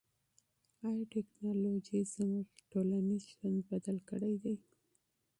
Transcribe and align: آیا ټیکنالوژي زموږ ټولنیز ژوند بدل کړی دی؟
آیا 0.87 1.03
ټیکنالوژي 1.13 1.99
زموږ 2.13 2.47
ټولنیز 2.71 3.23
ژوند 3.33 3.59
بدل 3.69 3.97
کړی 4.09 4.33
دی؟ 4.43 4.55